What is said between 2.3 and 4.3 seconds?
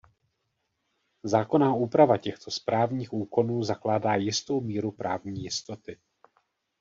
správních úkonů zakládá